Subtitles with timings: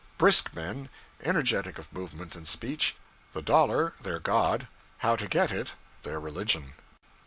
[0.17, 0.89] Brisk men,
[1.23, 2.95] energetic of movement and speech;
[3.33, 4.67] the dollar their god,
[5.05, 6.73] how to get it their religion.